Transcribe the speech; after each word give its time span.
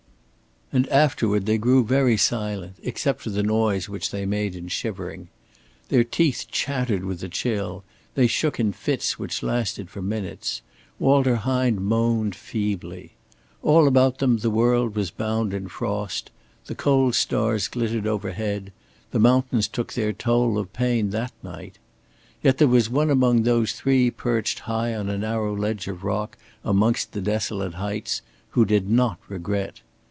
And 0.73 0.87
afterward 0.87 1.47
they 1.47 1.57
grew 1.57 1.83
very 1.83 2.15
silent, 2.15 2.75
except 2.81 3.19
for 3.19 3.29
the 3.29 3.43
noise 3.43 3.89
which 3.89 4.09
they 4.09 4.25
made 4.25 4.55
in 4.55 4.69
shivering. 4.69 5.27
Their 5.89 6.05
teeth 6.05 6.45
chattered 6.49 7.03
with 7.03 7.19
the 7.19 7.27
chill, 7.27 7.83
they 8.15 8.25
shook 8.27 8.57
in 8.57 8.71
fits 8.71 9.19
which 9.19 9.43
lasted 9.43 9.89
for 9.89 10.01
minutes, 10.01 10.61
Walter 10.97 11.35
Hine 11.35 11.83
moaned 11.83 12.35
feebly. 12.35 13.15
All 13.61 13.85
about 13.85 14.19
them 14.19 14.37
the 14.37 14.49
world 14.49 14.95
was 14.95 15.11
bound 15.11 15.53
in 15.53 15.67
frost; 15.67 16.31
the 16.67 16.73
cold 16.73 17.15
stars 17.15 17.67
glittered 17.67 18.07
overhead; 18.07 18.71
the 19.11 19.19
mountains 19.19 19.67
took 19.67 19.91
their 19.91 20.13
toll 20.13 20.57
of 20.57 20.71
pain 20.71 21.09
that 21.09 21.33
night. 21.43 21.79
Yet 22.41 22.59
there 22.59 22.67
was 22.69 22.89
one 22.89 23.09
among 23.09 23.43
those 23.43 23.73
three 23.73 24.09
perched 24.09 24.59
high 24.59 24.95
on 24.95 25.09
a 25.09 25.17
narrow 25.17 25.53
ledge 25.53 25.89
of 25.89 26.05
rock 26.05 26.37
amongst 26.63 27.11
the 27.11 27.19
desolate 27.21 27.73
heights, 27.73 28.21
who 28.51 28.63
did 28.63 28.89
not 28.89 29.19
regret. 29.27 29.81